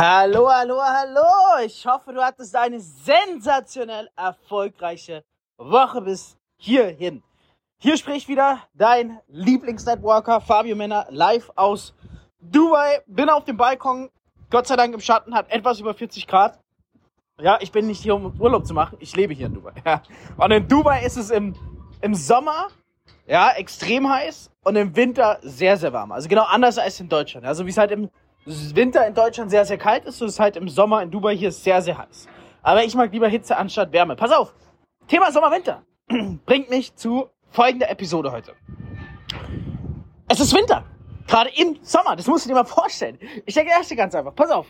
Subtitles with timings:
[0.00, 1.64] Hallo, hallo, hallo.
[1.66, 5.24] Ich hoffe, du hattest eine sensationell erfolgreiche
[5.56, 7.24] Woche bis hierhin.
[7.78, 11.94] Hier spricht wieder dein Lieblingsnetworker Fabio Männer live aus
[12.38, 13.02] Dubai.
[13.08, 14.08] Bin auf dem Balkon,
[14.50, 16.60] Gott sei Dank im Schatten, hat etwas über 40 Grad.
[17.40, 18.98] Ja, ich bin nicht hier, um Urlaub zu machen.
[19.00, 19.72] Ich lebe hier in Dubai.
[19.84, 20.02] Ja.
[20.36, 21.56] Und in Dubai ist es im,
[22.02, 22.68] im Sommer
[23.26, 26.12] ja, extrem heiß und im Winter sehr, sehr warm.
[26.12, 27.44] Also genau anders als in Deutschland.
[27.44, 28.10] Also wie es halt im
[28.44, 31.36] Winter in Deutschland sehr, sehr kalt ist, so ist es halt im Sommer in Dubai
[31.36, 32.28] hier sehr, sehr heiß.
[32.62, 34.16] Aber ich mag lieber Hitze anstatt Wärme.
[34.16, 34.54] Pass auf,
[35.06, 35.82] Thema Sommer-Winter
[36.46, 38.54] bringt mich zu folgender Episode heute.
[40.28, 40.84] Es ist Winter.
[41.26, 42.16] Gerade im Sommer.
[42.16, 43.18] Das musst du dir mal vorstellen.
[43.44, 44.34] Ich denke erst ganz einfach.
[44.34, 44.66] Pass auf.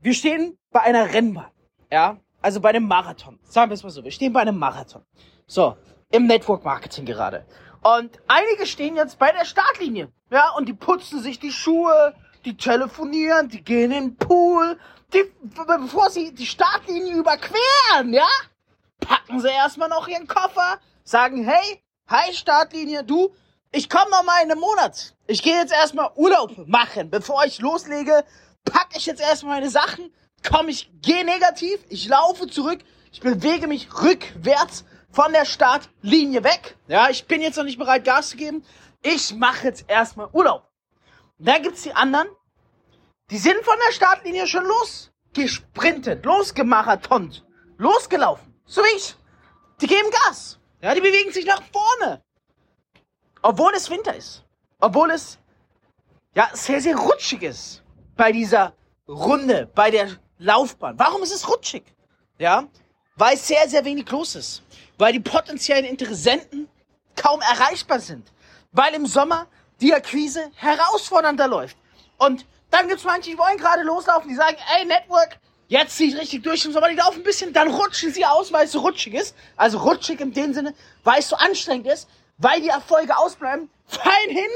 [0.00, 1.50] Wir stehen bei einer Rennbahn.
[1.90, 2.18] Ja.
[2.40, 3.38] Also bei einem Marathon.
[3.42, 4.02] Sagen wir es mal so.
[4.02, 5.02] Wir stehen bei einem Marathon.
[5.46, 5.76] So.
[6.10, 7.46] Im Network Marketing gerade.
[7.82, 10.10] Und einige stehen jetzt bei der Startlinie.
[10.30, 10.50] Ja.
[10.56, 12.14] Und die putzen sich die Schuhe.
[12.44, 13.48] Die telefonieren.
[13.48, 14.78] Die gehen in den Pool.
[15.12, 18.12] Die, bevor sie die Startlinie überqueren.
[18.12, 18.28] Ja.
[19.00, 20.78] Packen sie erstmal noch ihren Koffer.
[21.04, 23.34] Sagen, hey, hi Startlinie, du,
[23.72, 25.14] ich komme noch mal in einem Monat.
[25.26, 27.10] Ich gehe jetzt erstmal Urlaub machen.
[27.10, 28.24] Bevor ich loslege,
[28.64, 30.12] packe ich jetzt erstmal meine Sachen,
[30.48, 32.80] komme ich, gehe negativ, ich laufe zurück,
[33.12, 36.76] ich bewege mich rückwärts von der Startlinie weg.
[36.88, 38.64] Ja, ich bin jetzt noch nicht bereit, Gas zu geben.
[39.02, 40.68] Ich mache jetzt erstmal Urlaub.
[41.42, 42.28] Dann gibt's die anderen,
[43.30, 47.44] die sind von der Startlinie schon losgesprintet, losgemaratont,
[47.78, 48.54] losgelaufen.
[48.64, 49.16] So wie ich.
[49.80, 50.60] Die geben Gas.
[50.80, 52.22] Ja, die bewegen sich nach vorne.
[53.42, 54.44] Obwohl es Winter ist.
[54.78, 55.38] Obwohl es
[56.34, 57.82] ja sehr, sehr rutschig ist
[58.16, 58.74] bei dieser
[59.08, 60.96] Runde, bei der Laufbahn.
[60.96, 61.82] Warum ist es rutschig?
[62.38, 62.68] Ja,
[63.16, 64.62] weil sehr, sehr wenig los ist.
[64.96, 66.68] Weil die potenziellen Interessenten
[67.16, 68.32] kaum erreichbar sind.
[68.70, 69.48] Weil im Sommer
[69.82, 71.76] die Akquise herausfordernder läuft.
[72.16, 75.38] Und dann gibt's manche, die wollen gerade loslaufen, die sagen, ey, Network,
[75.68, 78.52] jetzt ziehe ich richtig durch im Sommer, die laufen ein bisschen, dann rutschen sie aus,
[78.52, 79.36] weil es so rutschig ist.
[79.56, 84.30] Also rutschig in dem Sinne, weil es so anstrengend ist, weil die Erfolge ausbleiben, fallen
[84.30, 84.48] hin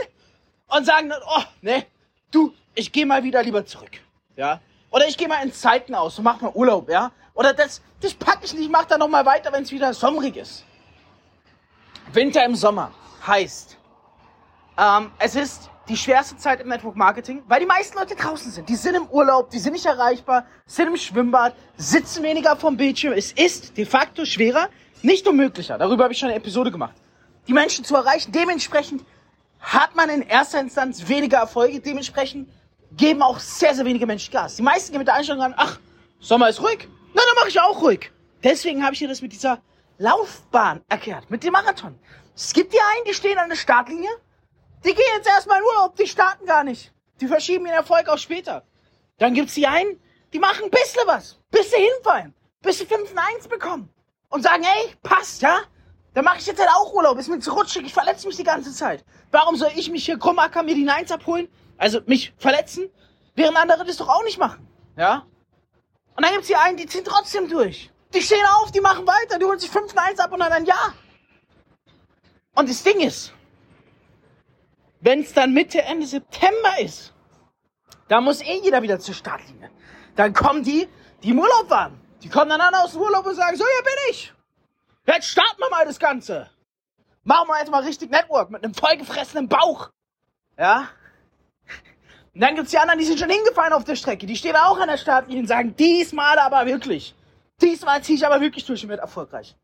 [0.68, 1.84] und sagen dann, oh, ne,
[2.30, 4.00] du, ich gehe mal wieder lieber zurück.
[4.36, 4.60] Ja.
[4.90, 7.10] Oder ich gehe mal in Zeiten aus und mach mal Urlaub, ja.
[7.34, 10.36] Oder das, das packe ich nicht, mach dann noch mal weiter, wenn es wieder sommerig
[10.36, 10.64] ist.
[12.12, 12.92] Winter im Sommer
[13.26, 13.76] heißt,
[14.78, 18.68] ähm, es ist die schwerste Zeit im Network Marketing, weil die meisten Leute draußen sind.
[18.68, 23.12] Die sind im Urlaub, die sind nicht erreichbar, sind im Schwimmbad, sitzen weniger vom Bildschirm.
[23.12, 24.68] Es ist de facto schwerer,
[25.02, 25.78] nicht unmöglicher.
[25.78, 26.94] Darüber habe ich schon eine Episode gemacht.
[27.46, 28.32] Die Menschen zu erreichen.
[28.32, 29.04] Dementsprechend
[29.60, 31.80] hat man in erster Instanz weniger Erfolge.
[31.80, 32.48] Dementsprechend
[32.96, 34.56] geben auch sehr, sehr wenige Menschen Gas.
[34.56, 35.78] Die meisten gehen mit der Einstellung an, ach,
[36.18, 36.88] Sommer ist ruhig.
[37.14, 38.10] Na, dann mache ich auch ruhig.
[38.42, 39.60] Deswegen habe ich dir das mit dieser
[39.98, 41.98] Laufbahn erklärt, mit dem Marathon.
[42.34, 44.10] Es gibt die einen, die stehen an der Startlinie,
[44.84, 46.92] die gehen jetzt erstmal in Urlaub, die starten gar nicht.
[47.20, 48.62] Die verschieben ihren Erfolg auch später.
[49.18, 50.00] Dann gibt's die einen,
[50.32, 53.88] die machen ein bisschen was, bis sie hinfallen, bis sie 5 1 bekommen
[54.28, 55.60] und sagen, hey, passt, ja?
[56.12, 58.44] Dann mache ich jetzt halt auch Urlaub, ist mir zu rutschig, ich verletze mich die
[58.44, 59.04] ganze Zeit.
[59.30, 61.48] Warum soll ich mich hier krumm ackern, mir die Nines abholen,
[61.78, 62.90] also mich verletzen,
[63.34, 64.66] während andere das doch auch nicht machen,
[64.96, 65.26] ja?
[66.14, 67.90] Und dann gibt's die einen, die ziehen trotzdem durch.
[68.14, 70.64] Die stehen auf, die machen weiter, die holen sich 5 1 ab und dann ein
[70.64, 70.94] Ja.
[72.54, 73.32] Und das Ding ist,
[75.00, 77.12] wenn es dann Mitte, Ende September ist,
[78.08, 79.70] da muss eh jeder wieder zur Startlinie.
[80.14, 80.88] Dann kommen die,
[81.22, 82.00] die im Urlaub waren.
[82.22, 84.32] Die kommen dann an aus dem Urlaub und sagen, so, hier bin ich.
[85.06, 86.50] Jetzt starten wir mal das Ganze.
[87.24, 89.90] Machen wir jetzt mal richtig Network mit einem vollgefressenen Bauch.
[90.56, 90.88] Ja?
[92.34, 94.26] Und dann gibt's die anderen, die sind schon hingefallen auf der Strecke.
[94.26, 97.14] Die stehen auch an der Startlinie und sagen, diesmal aber wirklich.
[97.60, 99.56] Diesmal ziehe ich aber wirklich durch und werde erfolgreich.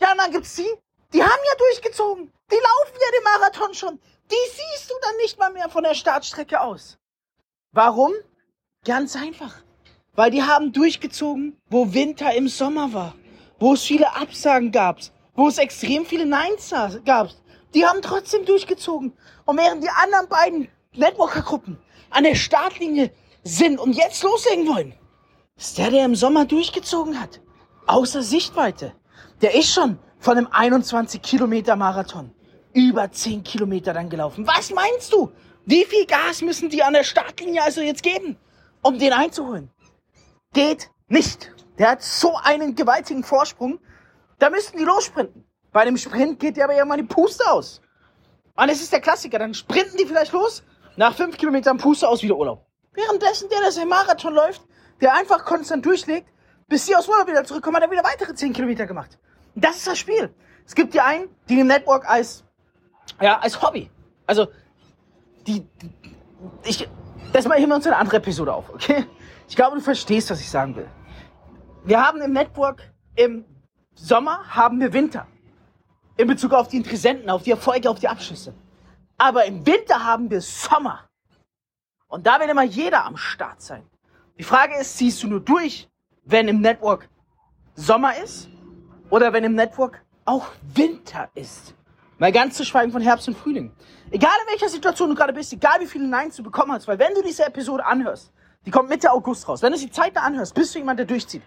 [0.00, 0.68] Ja, und dann gibt's die,
[1.12, 2.32] die haben ja durchgezogen.
[2.50, 4.00] Die laufen ja den Marathon schon.
[4.30, 6.98] Die siehst du dann nicht mal mehr von der Startstrecke aus.
[7.72, 8.12] Warum?
[8.84, 9.56] Ganz einfach.
[10.14, 13.14] Weil die haben durchgezogen, wo Winter im Sommer war.
[13.58, 14.98] Wo es viele Absagen gab.
[15.34, 16.72] Wo es extrem viele Neins
[17.04, 17.30] gab.
[17.74, 19.12] Die haben trotzdem durchgezogen.
[19.46, 21.78] Und während die anderen beiden Networker-Gruppen
[22.10, 24.94] an der Startlinie sind und jetzt loslegen wollen,
[25.56, 27.40] ist der, der im Sommer durchgezogen hat.
[27.86, 28.94] Außer Sichtweite.
[29.42, 32.32] Der ist schon von einem 21 Kilometer Marathon
[32.72, 34.46] über 10 Kilometer dann gelaufen.
[34.46, 35.32] Was meinst du?
[35.66, 38.36] Wie viel Gas müssen die an der Startlinie also jetzt geben,
[38.82, 39.70] um den einzuholen?
[40.52, 41.52] Geht nicht.
[41.78, 43.78] Der hat so einen gewaltigen Vorsprung.
[44.38, 45.44] Da müssten die lossprinten.
[45.72, 47.80] Bei dem Sprint geht dir aber irgendwann die Puste aus.
[48.56, 49.38] Und es ist der Klassiker.
[49.38, 50.62] Dann sprinten die vielleicht los.
[50.96, 52.66] Nach fünf Kilometern Puste aus, wieder Urlaub.
[52.92, 54.62] Währenddessen der, der sein Marathon läuft,
[55.00, 56.28] der einfach konstant durchlegt,
[56.68, 59.18] bis sie aus Urlaub wieder zurückkommen, hat er wieder weitere 10 Kilometer gemacht.
[59.54, 60.34] Und das ist das Spiel.
[60.66, 62.44] Es gibt die einen, die im Network als,
[63.20, 63.90] ja, als Hobby.
[64.26, 64.48] Also,
[65.46, 65.90] die, die
[66.64, 66.88] ich,
[67.32, 69.06] das mal heben wir uns eine andere Episode auf, okay?
[69.48, 70.88] Ich glaube, du verstehst, was ich sagen will.
[71.84, 73.44] Wir haben im Network im
[73.94, 75.26] Sommer haben wir Winter.
[76.16, 78.54] In Bezug auf die Interessenten, auf die Erfolge, auf die Abschlüsse.
[79.18, 81.08] Aber im Winter haben wir Sommer.
[82.08, 83.82] Und da wird immer jeder am Start sein.
[84.38, 85.88] Die Frage ist, ziehst du nur durch,
[86.24, 87.08] wenn im Network
[87.74, 88.48] Sommer ist
[89.10, 91.74] oder wenn im Network auch Winter ist?
[92.20, 93.72] Mal ganz zu schweigen von Herbst und Frühling.
[94.10, 96.98] Egal in welcher Situation du gerade bist, egal wie viele Neins du bekommen hast, weil
[96.98, 98.30] wenn du diese Episode anhörst,
[98.66, 101.40] die kommt Mitte August raus, wenn du sie zeitnah anhörst, bist du jemand, der durchzieht.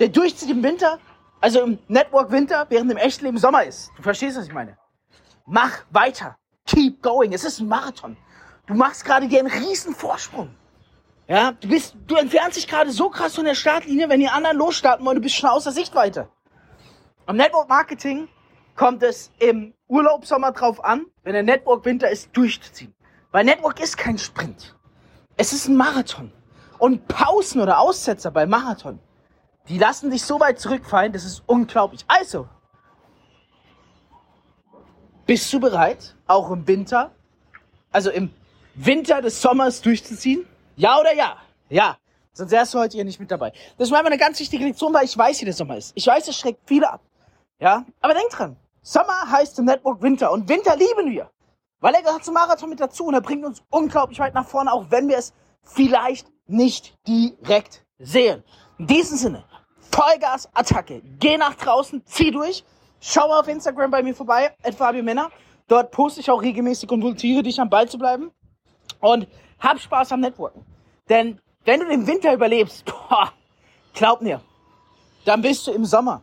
[0.00, 0.98] Der durchzieht im Winter,
[1.40, 3.92] also im Network Winter, während im echten Leben Sommer ist.
[3.96, 4.76] Du verstehst, was ich meine.
[5.46, 6.36] Mach weiter.
[6.66, 7.32] Keep going.
[7.32, 8.16] Es ist ein Marathon.
[8.66, 10.50] Du machst gerade dir einen riesen Vorsprung.
[11.28, 14.56] Ja, du bist, du entfernst dich gerade so krass von der Startlinie, wenn die anderen
[14.56, 16.28] losstarten wollen, du bist schon außer Sichtweite.
[17.26, 18.26] Am Network Marketing
[18.76, 22.94] kommt es im Urlaubssommer drauf an, wenn der Network Winter ist, durchzuziehen.
[23.32, 24.74] Weil Network ist kein Sprint.
[25.36, 26.32] Es ist ein Marathon.
[26.78, 28.98] Und Pausen oder Aussetzer bei Marathon,
[29.68, 32.04] die lassen dich so weit zurückfallen, das ist unglaublich.
[32.06, 32.48] Also,
[35.24, 37.10] bist du bereit, auch im Winter,
[37.90, 38.30] also im
[38.74, 40.46] Winter des Sommers durchzuziehen?
[40.76, 41.38] Ja oder ja?
[41.68, 41.96] Ja.
[42.32, 43.52] Sonst wärst du heute hier nicht mit dabei.
[43.78, 45.92] Das war eine ganz wichtige Lektion, weil ich weiß, wie der Sommer ist.
[45.94, 47.00] Ich weiß, es schreckt viele ab.
[47.58, 47.86] Ja?
[48.02, 48.56] Aber denk dran.
[48.88, 51.28] Sommer heißt im Network Winter und Winter lieben wir.
[51.80, 54.72] Weil er gehört zum Marathon mit dazu und er bringt uns unglaublich weit nach vorne,
[54.72, 55.34] auch wenn wir es
[55.64, 58.44] vielleicht nicht direkt sehen.
[58.78, 59.44] In diesem Sinne,
[59.90, 61.02] Vollgas, Attacke.
[61.18, 62.64] Geh nach draußen, zieh durch.
[63.00, 65.32] Schau auf Instagram bei mir vorbei, Fabio Männer.
[65.66, 68.30] Dort poste ich auch regelmäßig und voltiere dich am Ball zu bleiben.
[69.00, 69.26] Und
[69.58, 70.64] hab Spaß am Networken.
[71.08, 73.32] Denn wenn du den Winter überlebst, boah,
[73.94, 74.40] glaub mir,
[75.24, 76.22] dann bist du im Sommer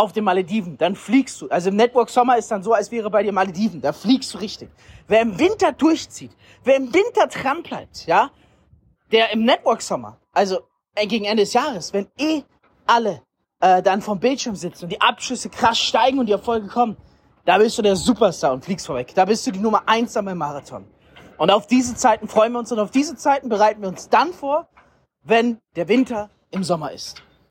[0.00, 1.48] auf den Malediven, dann fliegst du.
[1.48, 4.38] Also im Network Sommer ist dann so, als wäre bei dir Malediven, da fliegst du
[4.38, 4.70] richtig.
[5.06, 6.32] Wer im Winter durchzieht,
[6.64, 8.30] wer im Winter dran bleibt, ja,
[9.12, 10.60] der im Network Sommer, also
[10.94, 12.42] äh, gegen Ende des Jahres, wenn eh
[12.86, 13.22] alle
[13.60, 16.96] äh, dann vom Bildschirm sitzen und die Abschüsse krass steigen und die Erfolge kommen,
[17.44, 19.14] da bist du der Superstar und fliegst vorweg.
[19.14, 20.84] Da bist du die Nummer eins am Marathon.
[21.36, 24.32] Und auf diese Zeiten freuen wir uns und auf diese Zeiten bereiten wir uns dann
[24.32, 24.68] vor,
[25.22, 27.22] wenn der Winter im Sommer ist.